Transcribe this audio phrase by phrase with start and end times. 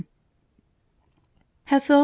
[1.65, 1.99] Had Philip II.